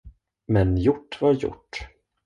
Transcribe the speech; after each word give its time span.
Men 0.47 0.75
gjort 0.77 1.21
var 1.21 1.33
gjort. 1.33 1.87